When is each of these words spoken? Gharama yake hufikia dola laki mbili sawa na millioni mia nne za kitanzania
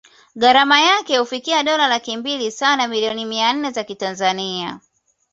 Gharama 0.35 0.81
yake 0.81 1.17
hufikia 1.17 1.63
dola 1.63 1.87
laki 1.87 2.17
mbili 2.17 2.51
sawa 2.51 2.75
na 2.75 2.87
millioni 2.87 3.25
mia 3.25 3.53
nne 3.53 3.71
za 3.71 3.83
kitanzania 3.83 4.79